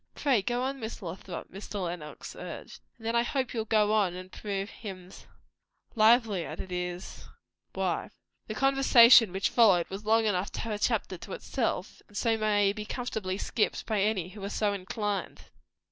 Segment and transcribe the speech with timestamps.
[0.15, 1.83] "Pray go on, Miss Lothrop!" Mr.
[1.85, 2.79] Lenox urged.
[2.97, 5.27] "And then I hope you'll go on and prove hymns
[5.93, 7.27] lively," added his
[7.75, 8.11] wife.
[8.47, 12.35] The conversation which followed was long enough to have a chapter to itself; and so
[12.35, 15.43] may be comfortably skipped by any who are so inclined.